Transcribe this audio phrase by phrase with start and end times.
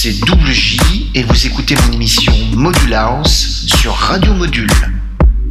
[0.00, 4.70] c'est Double J et vous écoutez mon émission Module House sur Radio Module.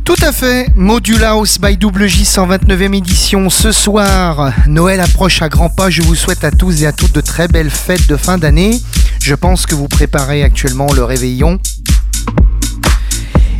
[0.05, 4.53] Tout à fait, Module House by Double J 129e édition ce soir.
[4.65, 7.49] Noël approche à grands pas, je vous souhaite à tous et à toutes de très
[7.49, 8.79] belles fêtes de fin d'année.
[9.21, 11.59] Je pense que vous préparez actuellement le réveillon.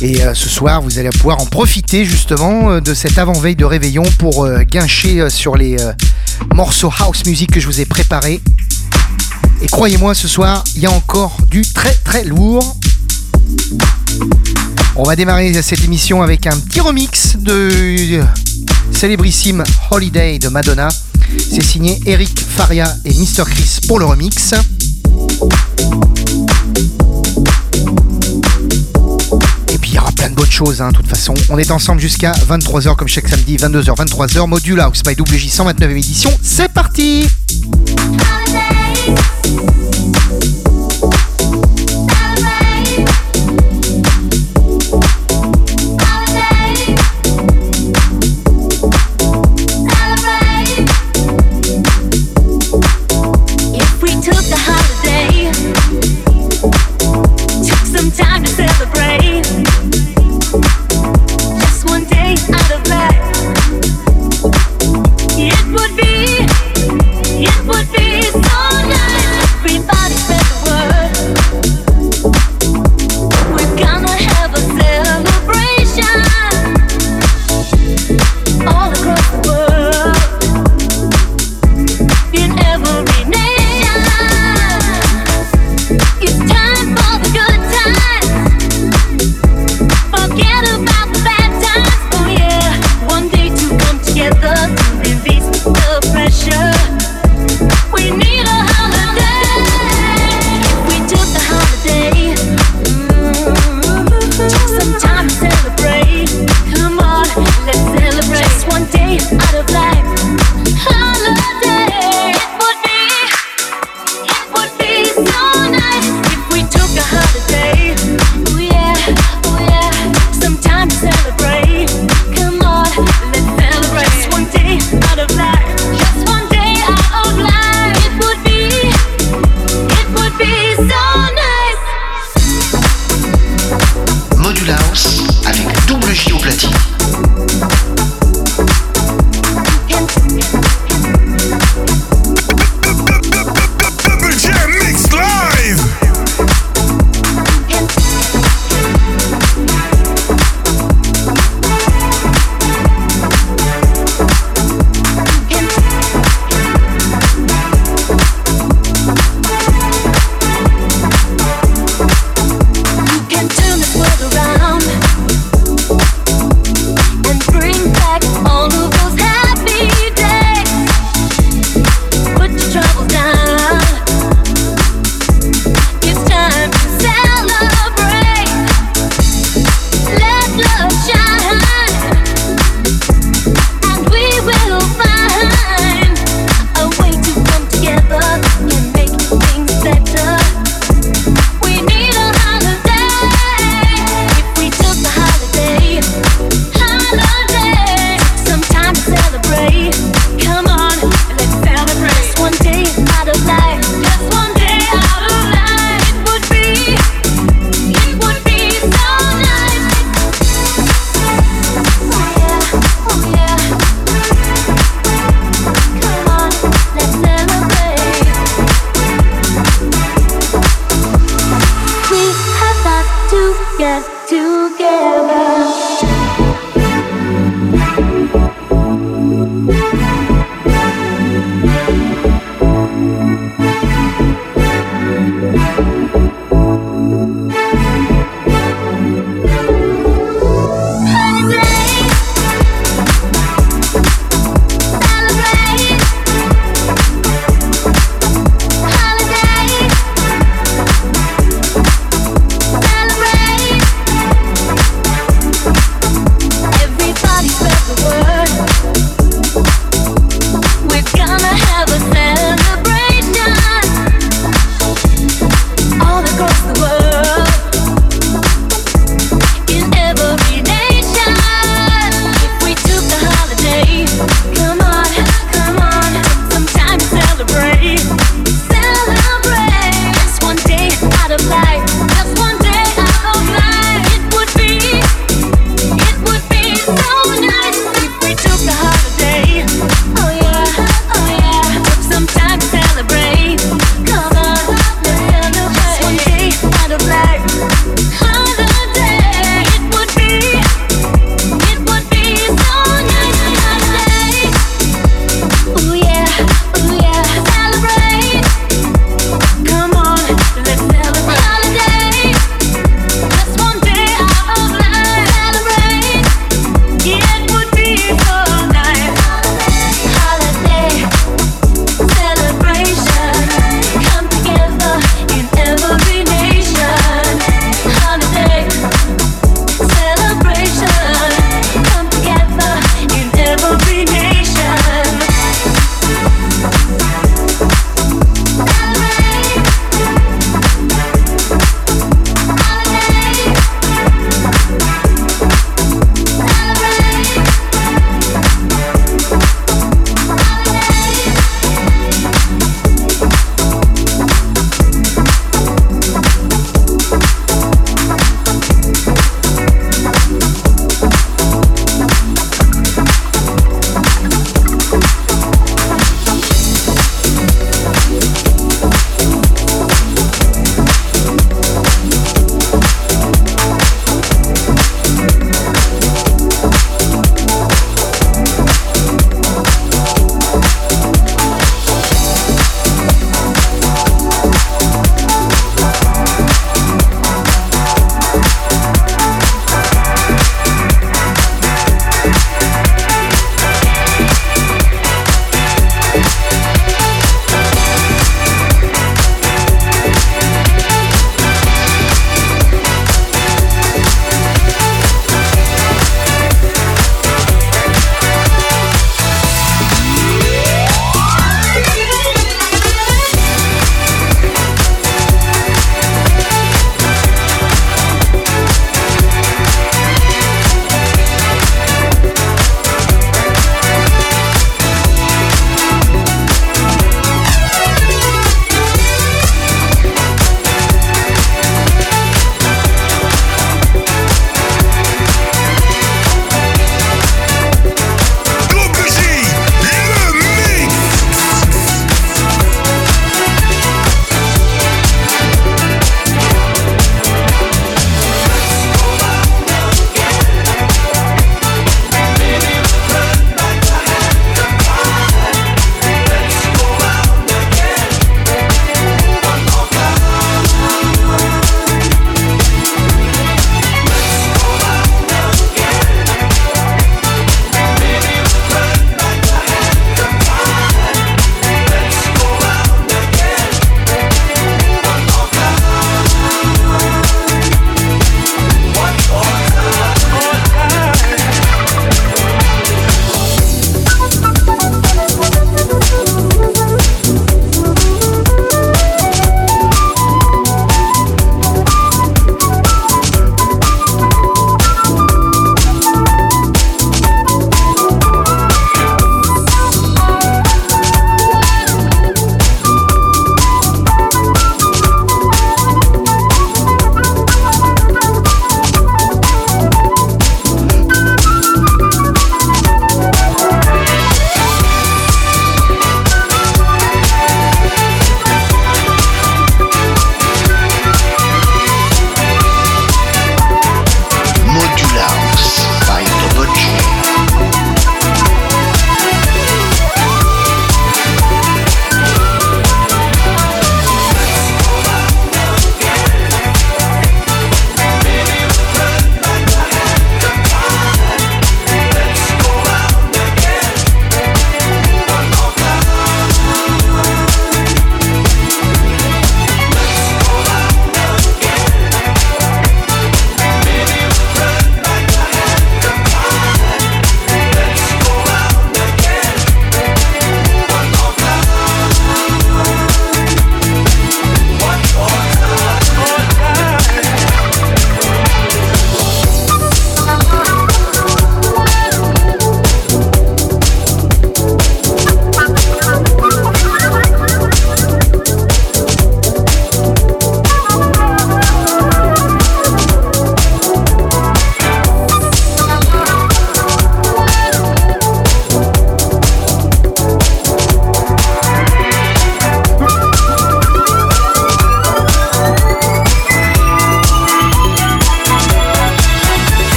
[0.00, 3.66] Et euh, ce soir, vous allez pouvoir en profiter justement euh, de cette avant-veille de
[3.66, 5.76] réveillon pour euh, guincher sur les
[6.54, 8.40] morceaux house music que je vous ai préparés.
[9.62, 12.76] Et croyez-moi, ce soir, il y a encore du très très lourd.
[14.96, 18.20] On va démarrer cette émission avec un petit remix de
[18.92, 20.88] célébrissime Holiday de Madonna.
[21.38, 23.44] C'est signé Eric Faria et Mr.
[23.46, 24.52] Chris pour le remix.
[29.68, 31.34] Et puis il y aura plein de bonnes choses, hein, de toute façon.
[31.48, 34.46] On est ensemble jusqu'à 23h, comme chaque samedi, 22h, 23h.
[34.48, 36.30] Module House by WJ 129 édition.
[36.42, 37.26] C'est parti!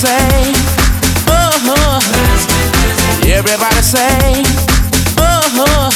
[0.00, 0.52] say,
[1.28, 2.00] Oh, oh.
[3.28, 4.42] everybody say
[5.18, 5.90] Oh, oh.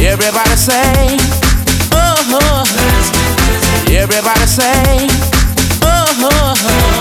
[0.00, 1.16] everybody say
[1.92, 2.64] Oh, oh.
[3.88, 5.08] everybody say
[5.82, 6.93] Oh, oh.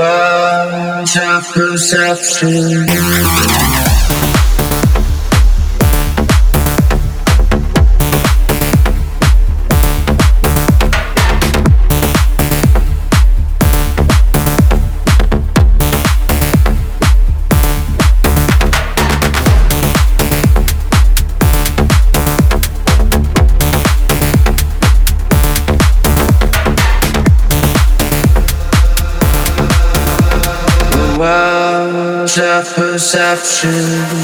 [0.00, 2.86] World of perception.
[33.12, 34.19] perception.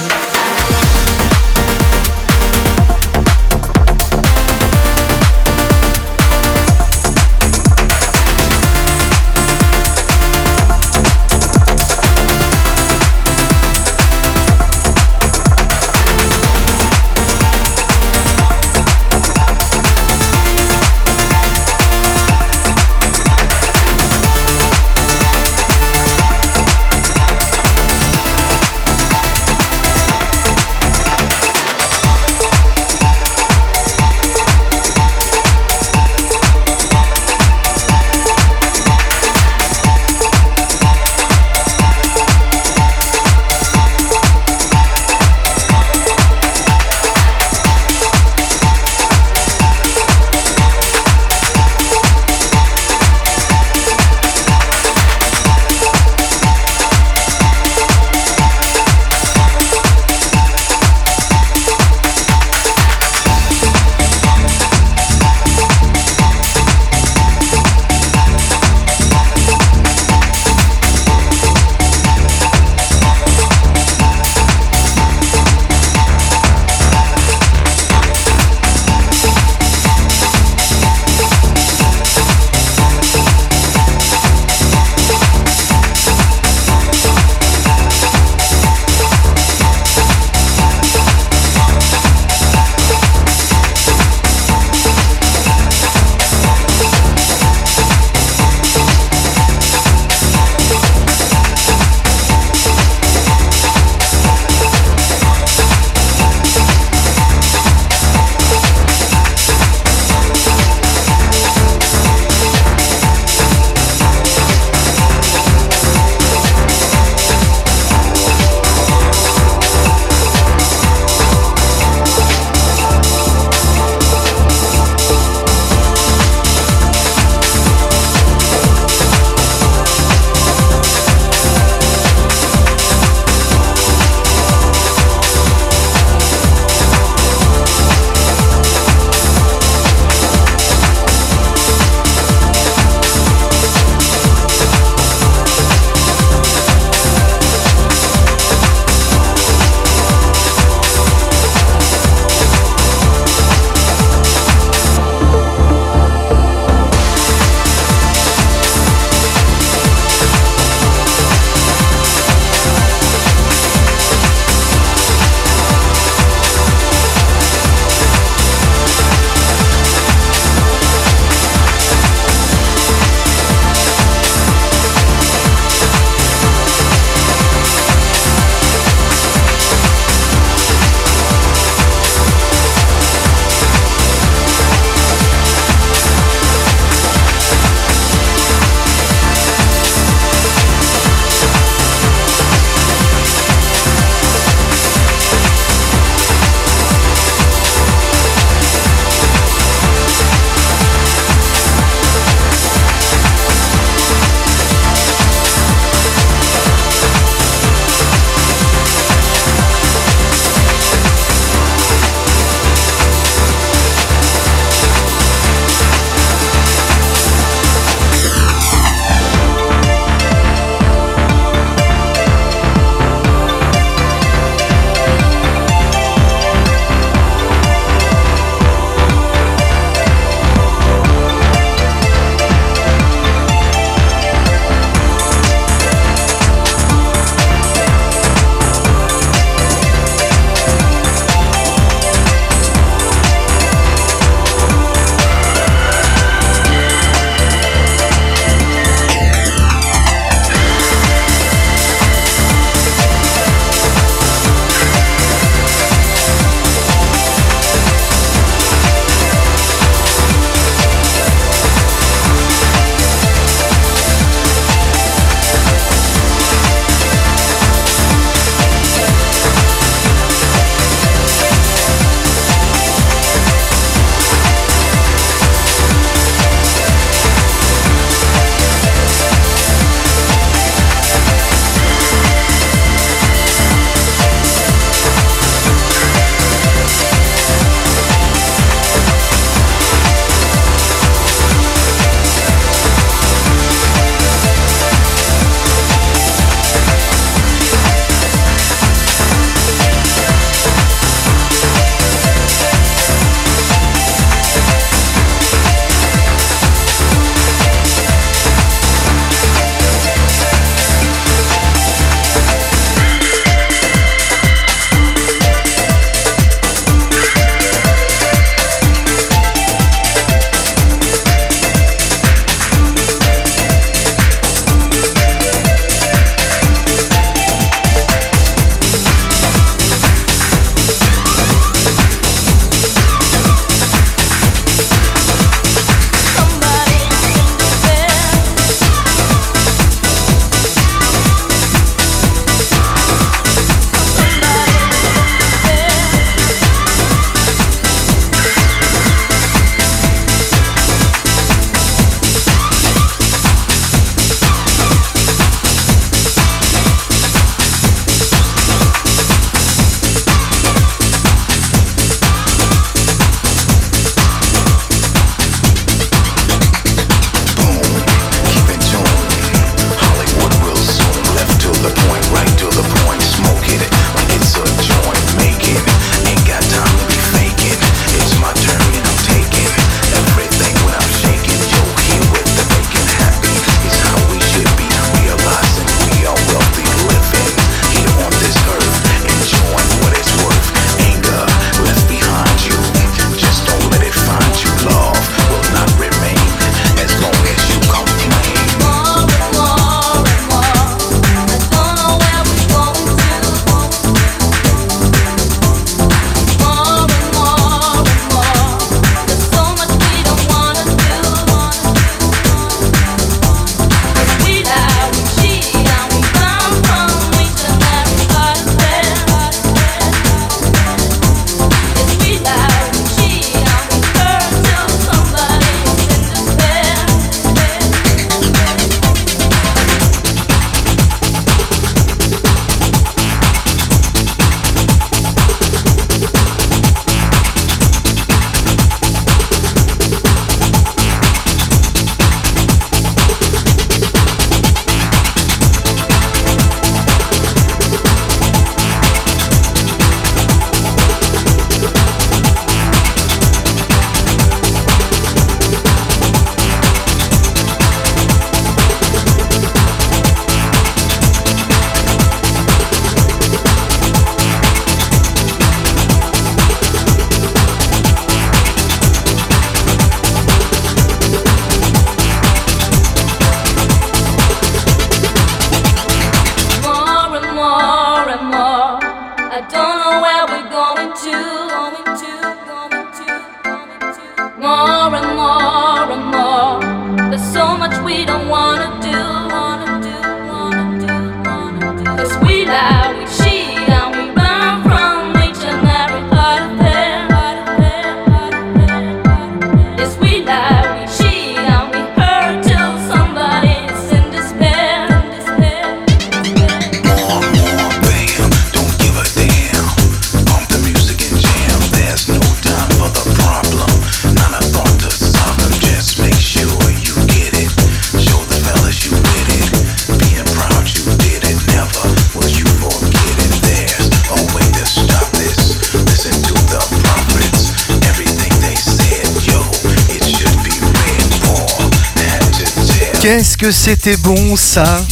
[533.28, 535.04] Qu'est-ce que c'était bon ça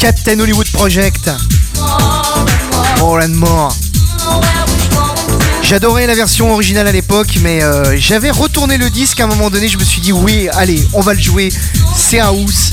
[0.00, 1.30] Captain Hollywood Project.
[3.00, 3.68] More and more.
[5.62, 9.50] J'adorais la version originale à l'époque, mais euh, j'avais retourné le disque à un moment
[9.50, 9.68] donné.
[9.68, 11.50] Je me suis dit, oui, allez, on va le jouer.
[11.94, 12.70] C'est house,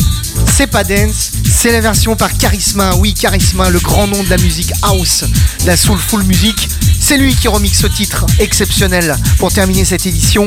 [0.56, 2.96] c'est pas dance, c'est la version par Charisma.
[2.96, 5.26] Oui, Charisma, le grand nom de la musique house,
[5.66, 6.70] la soulful musique.
[6.98, 10.46] C'est lui qui remixe ce titre exceptionnel pour terminer cette édition,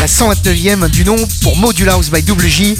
[0.00, 2.74] la 129e du nom pour Module House by WJ.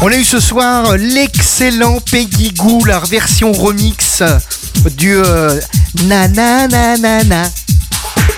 [0.00, 4.22] On a eu ce soir l'excellent Peggy Goo, la version remix
[4.96, 5.60] du euh,
[6.04, 6.26] na.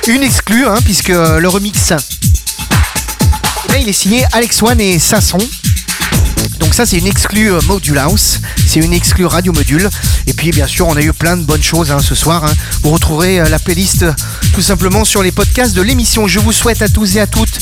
[0.07, 5.39] Une exclue, hein, puisque le remix, eh ben, il est signé Alex One et Sasson.
[6.75, 9.89] Ça c'est une exclue euh, Module House, c'est une exclue Radio Module.
[10.27, 12.45] Et puis bien sûr on a eu plein de bonnes choses hein, ce soir.
[12.45, 12.53] hein.
[12.83, 14.13] Vous retrouverez euh, la playlist euh,
[14.53, 16.27] tout simplement sur les podcasts de l'émission.
[16.27, 17.61] Je vous souhaite à tous et à toutes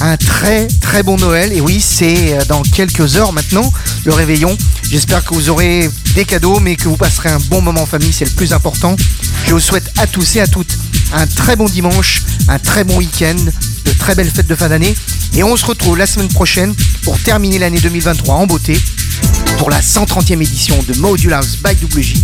[0.00, 1.52] un très très bon Noël.
[1.52, 3.72] Et oui c'est dans quelques heures maintenant
[4.04, 4.56] le réveillon.
[4.88, 8.12] J'espère que vous aurez des cadeaux mais que vous passerez un bon moment en famille,
[8.12, 8.94] c'est le plus important.
[9.48, 10.78] Je vous souhaite à tous et à toutes
[11.12, 13.36] un très bon dimanche, un très bon week-end,
[13.84, 14.94] de très belles fêtes de fin d'année.
[15.34, 18.78] Et on se retrouve la semaine prochaine pour terminer l'année 2023 en beauté
[19.58, 22.16] pour la 130e édition de Module House by WJ.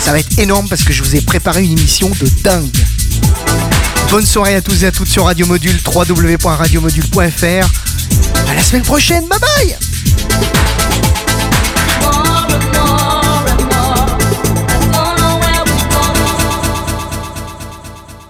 [0.00, 2.70] Ça va être énorme parce que je vous ai préparé une émission de dingue.
[4.10, 8.48] Bonne soirée à tous et à toutes sur Radio Module, www.radiomodule.fr.
[8.48, 9.89] À la semaine prochaine, bye bye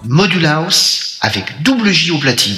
[0.03, 2.57] Module House avec double J au platine.